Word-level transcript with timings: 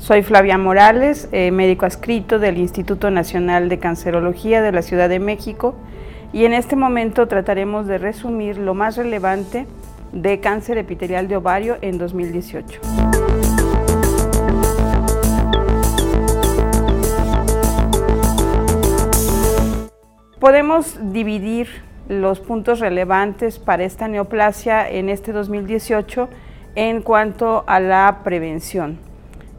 Soy 0.00 0.22
Flavia 0.22 0.56
Morales, 0.56 1.28
eh, 1.30 1.50
médico 1.50 1.84
adscrito 1.84 2.38
del 2.38 2.56
Instituto 2.56 3.10
Nacional 3.10 3.68
de 3.68 3.78
Cancerología 3.78 4.62
de 4.62 4.72
la 4.72 4.80
Ciudad 4.80 5.10
de 5.10 5.18
México 5.18 5.74
y 6.32 6.46
en 6.46 6.54
este 6.54 6.74
momento 6.74 7.28
trataremos 7.28 7.86
de 7.86 7.98
resumir 7.98 8.56
lo 8.56 8.72
más 8.72 8.96
relevante 8.96 9.66
de 10.12 10.40
cáncer 10.40 10.78
epitelial 10.78 11.28
de 11.28 11.36
ovario 11.36 11.76
en 11.82 11.98
2018. 11.98 12.80
Podemos 20.40 20.98
dividir 21.12 21.68
los 22.08 22.40
puntos 22.40 22.80
relevantes 22.80 23.58
para 23.58 23.84
esta 23.84 24.08
neoplasia 24.08 24.88
en 24.88 25.10
este 25.10 25.32
2018 25.32 26.30
en 26.74 27.02
cuanto 27.02 27.64
a 27.66 27.80
la 27.80 28.20
prevención. 28.24 29.09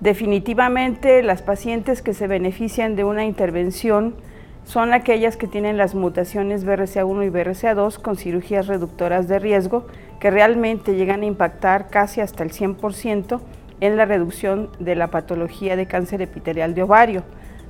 Definitivamente 0.02 1.22
las 1.22 1.44
pacientes 1.44 2.02
que 2.02 2.16
se 2.16 2.26
benefician 2.26 2.96
de 2.96 3.04
una 3.04 3.24
intervención 3.24 4.16
son 4.64 4.94
aquellas 4.94 5.38
que 5.38 5.46
tienen 5.46 5.78
las 5.78 5.94
mutaciones 5.94 6.66
BRCA1 6.66 7.28
y 7.28 7.30
BRCA2 7.30 8.02
con 8.02 8.18
cirugías 8.18 8.66
reductoras 8.66 9.28
de 9.28 9.38
riesgo 9.38 9.86
que 10.20 10.32
realmente 10.32 10.96
llegan 10.96 11.22
a 11.22 11.28
impactar 11.28 11.90
casi 11.90 12.20
hasta 12.20 12.44
el 12.44 12.52
100% 12.52 13.42
en 13.80 13.96
la 13.96 14.06
reducción 14.06 14.72
de 14.80 14.96
la 14.96 15.08
patología 15.08 15.76
de 15.76 15.86
cáncer 15.86 16.24
epitelial 16.24 16.74
de 16.74 16.82
ovario. 16.82 17.24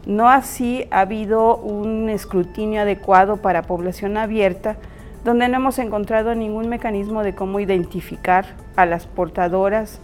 No 0.05 0.29
así 0.29 0.87
ha 0.89 1.01
habido 1.01 1.57
un 1.57 2.07
escrutinio 2.07 2.83
adecuado 2.83 3.37
para 3.41 3.63
población 3.63 4.15
abierta 4.15 4.77
donde 5.25 5.49
no 5.49 5.57
hemos 5.57 5.79
encontrado 5.79 6.33
ningún 6.33 6.69
mecanismo 6.69 7.23
de 7.23 7.35
cómo 7.35 7.59
identificar 7.59 8.45
a 8.77 8.85
las 8.85 9.05
portadoras 9.05 9.99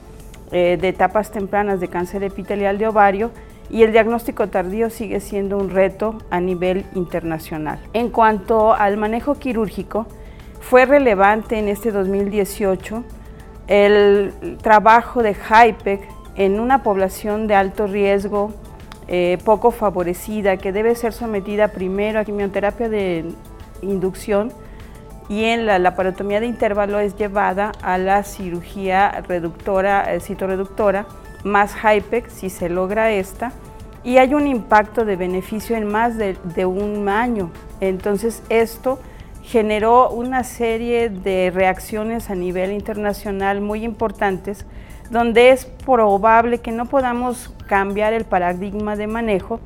eh, 0.52 0.78
de 0.80 0.88
etapas 0.88 1.32
tempranas 1.32 1.80
de 1.80 1.88
cáncer 1.88 2.24
epitelial 2.24 2.78
de 2.78 2.88
ovario 2.88 3.32
y 3.70 3.84
el 3.84 3.92
diagnóstico 3.92 4.48
tardío 4.48 4.90
sigue 4.90 5.20
siendo 5.20 5.58
un 5.58 5.70
reto 5.70 6.18
a 6.30 6.40
nivel 6.40 6.86
internacional. 6.96 7.80
En 7.94 8.10
cuanto 8.10 8.74
al 8.74 8.98
manejo 8.98 9.36
quirúrgico, 9.36 10.08
fue 10.62 10.86
relevante 10.86 11.60
en 11.60 11.68
este 11.68 11.92
2018 11.92 13.04
el 13.68 14.34
trabajo 14.62 15.22
de 15.22 15.34
HIPEC 15.36 16.02
en 16.36 16.60
una 16.60 16.84
población 16.84 17.48
de 17.48 17.56
alto 17.56 17.88
riesgo, 17.88 18.54
eh, 19.08 19.38
poco 19.44 19.72
favorecida, 19.72 20.58
que 20.58 20.72
debe 20.72 20.96
ser 20.96 21.12
sometida 21.12 21.70
primero 21.70 22.20
a 22.20 22.24
quimioterapia 22.24 22.90
de 22.90 23.26
inducción 23.82 24.52
y 25.30 25.44
en 25.44 25.66
la 25.66 25.80
laparotomía 25.80 26.40
de 26.40 26.48
intervalo 26.48 27.00
es 27.00 27.16
llevada 27.16 27.72
a 27.82 27.98
la 27.98 28.24
cirugía 28.24 29.24
reductora, 29.28 30.16
eh, 30.16 31.06
más 31.44 31.76
HIPEC 31.76 32.30
si 32.30 32.50
se 32.50 32.70
logra 32.70 33.12
esta, 33.12 33.52
y 34.04 34.18
hay 34.18 34.34
un 34.34 34.48
impacto 34.48 35.06
de 35.06 35.16
beneficio 35.16 35.76
en 35.76 35.88
más 35.88 36.18
de, 36.18 36.38
de 36.56 36.66
un 36.66 37.10
año. 37.10 37.52
Entonces 37.82 38.42
esto 38.50 39.00
generó 39.44 40.10
una 40.10 40.44
serie 40.44 41.10
de 41.10 41.52
reacciones 41.54 42.30
a 42.30 42.36
nivel 42.36 42.72
internacional 42.72 43.62
muy 43.62 43.84
importantes, 43.84 44.66
donde 45.10 45.52
es 45.52 45.66
probable 45.66 46.60
que 46.60 46.72
no 46.72 46.86
podamos 46.86 47.54
cambiar 47.66 48.14
el 48.14 48.26
paradigma 48.26 48.96
de 48.96 49.08
manejo 49.08 49.60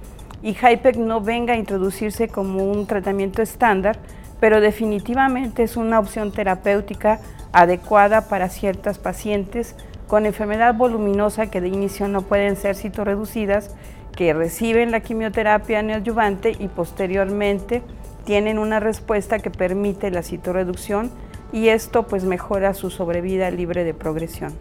y 0.44 0.54
HIPEC 0.54 0.98
no 0.98 1.22
venga 1.22 1.54
a 1.54 1.58
introducirse 1.58 2.28
como 2.28 2.64
un 2.64 2.86
tratamiento 2.88 3.42
estándar, 3.42 3.98
pero 4.42 4.60
definitivamente 4.60 5.64
es 5.64 5.78
una 5.78 6.00
opción 6.00 6.34
terapéutica 6.34 7.22
adecuada 7.54 8.28
para 8.28 8.50
ciertas 8.50 8.98
pacientes 8.98 9.76
con 10.08 10.26
enfermedad 10.26 10.74
voluminosa 10.74 11.50
que 11.50 11.62
de 11.62 11.70
inicio 11.70 12.10
no 12.10 12.24
pueden 12.24 12.58
ser 12.58 12.76
citorreducidas, 12.76 13.74
que 14.16 14.34
reciben 14.34 14.92
la 14.92 15.00
quimioterapia 15.00 15.84
neoadyuvante 15.84 16.56
y 16.60 16.68
posteriormente 16.68 17.84
tienen 18.26 18.58
una 18.58 18.80
respuesta 18.80 19.40
que 19.40 19.52
permite 19.52 20.12
la 20.12 20.24
citorreducción 20.24 21.12
y 21.54 21.68
esto 21.70 22.08
pues 22.08 22.24
mejora 22.24 22.74
su 22.74 22.90
sobrevida 22.90 23.52
libre 23.52 23.84
de 23.84 23.94
progresión. 23.94 24.54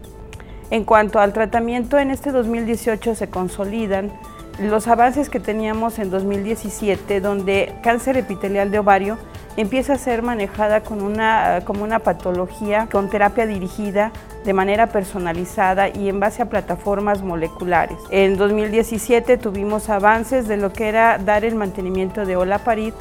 En 0.69 0.85
cuanto 0.85 1.19
al 1.19 1.33
tratamiento, 1.33 1.97
en 1.97 2.11
este 2.11 2.31
2018 2.31 3.15
se 3.15 3.29
consolidan 3.29 4.11
los 4.59 4.87
avances 4.87 5.29
que 5.29 5.39
teníamos 5.39 5.97
en 5.97 6.11
2017, 6.11 7.19
donde 7.19 7.73
cáncer 7.81 8.15
epitelial 8.15 8.69
de 8.69 8.79
ovario 8.79 9.17
empieza 9.57 9.93
a 9.93 9.97
ser 9.97 10.21
manejada 10.21 10.81
con 10.81 11.01
una, 11.01 11.61
como 11.65 11.83
una 11.83 11.99
patología 11.99 12.87
con 12.91 13.09
terapia 13.09 13.45
dirigida 13.45 14.11
de 14.45 14.53
manera 14.53 14.87
personalizada 14.87 15.89
y 15.89 16.09
en 16.09 16.19
base 16.19 16.41
a 16.41 16.49
plataformas 16.49 17.21
moleculares. 17.21 17.97
En 18.09 18.37
2017 18.37 19.37
tuvimos 19.37 19.89
avances 19.89 20.47
de 20.47 20.57
lo 20.57 20.71
que 20.73 20.87
era 20.87 21.17
dar 21.17 21.45
el 21.45 21.55
mantenimiento 21.55 22.25
de 22.25 22.37
olaparib 22.37 22.93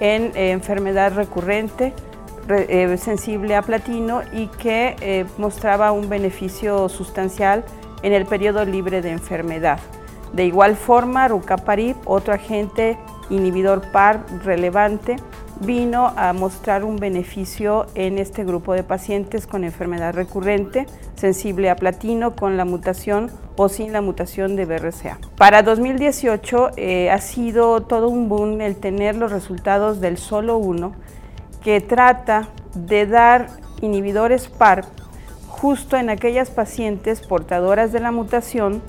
en 0.00 0.32
eh, 0.34 0.50
enfermedad 0.50 1.14
recurrente, 1.14 1.92
eh, 2.48 2.96
sensible 2.98 3.56
a 3.56 3.62
platino 3.62 4.20
y 4.32 4.48
que 4.48 4.96
eh, 5.00 5.24
mostraba 5.38 5.92
un 5.92 6.08
beneficio 6.10 6.88
sustancial 6.90 7.64
en 8.02 8.12
el 8.12 8.26
periodo 8.26 8.64
libre 8.66 9.00
de 9.00 9.10
enfermedad. 9.10 9.78
De 10.34 10.44
igual 10.44 10.76
forma, 10.76 11.28
rucaparib, 11.28 11.96
otro 12.04 12.34
agente 12.34 12.98
inhibidor 13.30 13.80
PAR 13.92 14.24
relevante, 14.44 15.16
vino 15.60 16.12
a 16.16 16.32
mostrar 16.32 16.84
un 16.84 16.96
beneficio 16.96 17.86
en 17.94 18.18
este 18.18 18.44
grupo 18.44 18.72
de 18.72 18.82
pacientes 18.82 19.46
con 19.46 19.64
enfermedad 19.64 20.14
recurrente, 20.14 20.86
sensible 21.14 21.70
a 21.70 21.76
platino, 21.76 22.34
con 22.34 22.56
la 22.56 22.64
mutación 22.64 23.30
o 23.56 23.68
sin 23.68 23.92
la 23.92 24.00
mutación 24.00 24.56
de 24.56 24.64
BRCA. 24.64 25.18
Para 25.36 25.62
2018 25.62 26.70
eh, 26.76 27.10
ha 27.10 27.18
sido 27.18 27.82
todo 27.82 28.08
un 28.08 28.28
boom 28.28 28.60
el 28.60 28.76
tener 28.76 29.16
los 29.16 29.30
resultados 29.30 30.00
del 30.00 30.18
solo 30.18 30.58
uno, 30.58 30.92
que 31.62 31.80
trata 31.80 32.48
de 32.74 33.06
dar 33.06 33.48
inhibidores 33.80 34.48
PARP 34.48 34.84
justo 35.48 35.96
en 35.96 36.10
aquellas 36.10 36.50
pacientes 36.50 37.20
portadoras 37.20 37.92
de 37.92 38.00
la 38.00 38.12
mutación, 38.12 38.82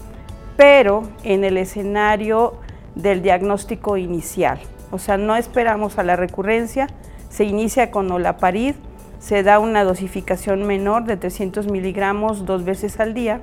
pero 0.58 1.04
en 1.24 1.44
el 1.44 1.58
escenario 1.58 2.56
del 2.96 3.22
diagnóstico 3.22 3.98
inicial. 3.98 4.60
O 4.92 5.00
sea, 5.00 5.18
no 5.18 5.36
esperamos 5.36 5.98
a 5.98 6.04
la 6.04 6.16
recurrencia, 6.16 6.88
se 7.30 7.44
inicia 7.44 7.92
con 7.92 8.12
olaparib, 8.12 8.76
se 9.20 9.44
da 9.44 9.60
una 9.60 9.84
dosificación 9.84 10.64
menor 10.64 11.06
de 11.06 11.18
300 11.18 11.68
miligramos 11.68 12.46
dos 12.46 12.64
veces 12.64 13.00
al 13.00 13.14
día 13.14 13.42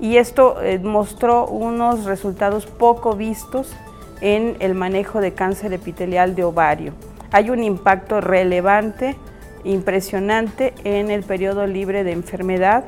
y 0.00 0.16
esto 0.16 0.62
eh, 0.62 0.78
mostró 0.78 1.46
unos 1.46 2.04
resultados 2.04 2.66
poco 2.66 3.14
vistos 3.14 3.74
en 4.20 4.56
el 4.60 4.74
manejo 4.74 5.20
de 5.20 5.32
cáncer 5.32 5.72
epitelial 5.72 6.34
de 6.34 6.44
ovario. 6.44 6.92
Hay 7.30 7.50
un 7.50 7.62
impacto 7.62 8.20
relevante, 8.20 9.16
impresionante 9.64 10.72
en 10.84 11.10
el 11.10 11.22
periodo 11.22 11.66
libre 11.66 12.04
de 12.04 12.12
enfermedad, 12.12 12.84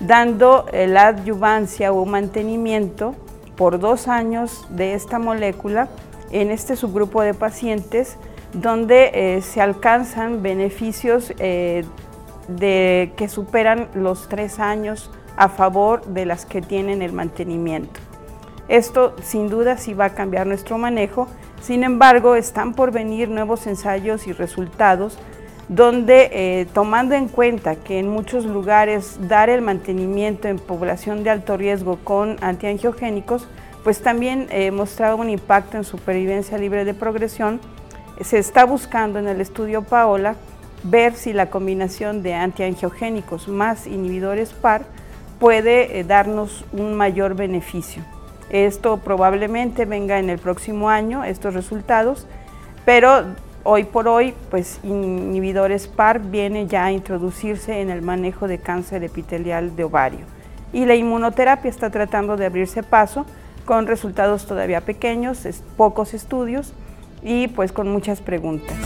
dando 0.00 0.66
la 0.72 1.08
adyuvancia 1.08 1.92
o 1.92 2.04
mantenimiento 2.04 3.14
por 3.56 3.78
dos 3.78 4.08
años 4.08 4.66
de 4.70 4.94
esta 4.94 5.18
molécula 5.18 5.88
en 6.30 6.50
este 6.50 6.76
subgrupo 6.76 7.22
de 7.22 7.34
pacientes 7.34 8.16
donde 8.52 9.10
eh, 9.14 9.42
se 9.42 9.60
alcanzan 9.60 10.42
beneficios 10.42 11.32
eh, 11.38 11.84
de, 12.48 13.12
que 13.16 13.28
superan 13.28 13.88
los 13.94 14.28
tres 14.28 14.58
años 14.58 15.10
a 15.36 15.48
favor 15.48 16.04
de 16.06 16.26
las 16.26 16.46
que 16.46 16.62
tienen 16.62 17.02
el 17.02 17.12
mantenimiento. 17.12 18.00
Esto 18.68 19.14
sin 19.22 19.48
duda 19.48 19.76
sí 19.76 19.92
va 19.92 20.06
a 20.06 20.14
cambiar 20.14 20.46
nuestro 20.46 20.78
manejo, 20.78 21.28
sin 21.60 21.84
embargo 21.84 22.36
están 22.36 22.74
por 22.74 22.92
venir 22.92 23.28
nuevos 23.28 23.66
ensayos 23.66 24.26
y 24.26 24.32
resultados 24.32 25.18
donde 25.68 26.28
eh, 26.32 26.66
tomando 26.72 27.14
en 27.14 27.28
cuenta 27.28 27.76
que 27.76 27.98
en 27.98 28.08
muchos 28.08 28.44
lugares 28.44 29.16
dar 29.28 29.48
el 29.48 29.62
mantenimiento 29.62 30.48
en 30.48 30.58
población 30.58 31.24
de 31.24 31.30
alto 31.30 31.56
riesgo 31.56 31.98
con 32.04 32.36
antiangiogénicos 32.42 33.48
pues 33.84 34.00
también 34.00 34.48
eh, 34.50 34.70
mostraba 34.70 35.14
un 35.14 35.28
impacto 35.28 35.76
en 35.76 35.84
supervivencia 35.84 36.56
libre 36.56 36.86
de 36.86 36.94
progresión. 36.94 37.60
Se 38.22 38.38
está 38.38 38.64
buscando 38.64 39.18
en 39.18 39.28
el 39.28 39.42
estudio 39.42 39.82
Paola 39.82 40.36
ver 40.82 41.14
si 41.14 41.34
la 41.34 41.50
combinación 41.50 42.22
de 42.22 42.34
antiangiogénicos 42.34 43.46
más 43.46 43.86
inhibidores 43.86 44.54
PAR 44.54 44.86
puede 45.38 45.98
eh, 45.98 46.04
darnos 46.04 46.64
un 46.72 46.94
mayor 46.94 47.34
beneficio. 47.34 48.02
Esto 48.48 48.96
probablemente 48.98 49.84
venga 49.84 50.18
en 50.18 50.30
el 50.30 50.38
próximo 50.38 50.88
año, 50.88 51.22
estos 51.24 51.52
resultados, 51.52 52.26
pero 52.86 53.24
hoy 53.64 53.84
por 53.84 54.08
hoy, 54.08 54.34
pues 54.50 54.80
inhibidores 54.82 55.88
PAR 55.88 56.20
viene 56.20 56.66
ya 56.66 56.86
a 56.86 56.92
introducirse 56.92 57.80
en 57.80 57.90
el 57.90 58.00
manejo 58.00 58.48
de 58.48 58.58
cáncer 58.58 59.04
epitelial 59.04 59.76
de 59.76 59.84
ovario. 59.84 60.26
Y 60.72 60.86
la 60.86 60.94
inmunoterapia 60.94 61.68
está 61.68 61.90
tratando 61.90 62.36
de 62.36 62.46
abrirse 62.46 62.82
paso 62.82 63.26
con 63.64 63.86
resultados 63.86 64.46
todavía 64.46 64.82
pequeños, 64.82 65.46
pocos 65.76 66.14
estudios 66.14 66.72
y 67.22 67.48
pues 67.48 67.72
con 67.72 67.88
muchas 67.88 68.20
preguntas. 68.20 68.76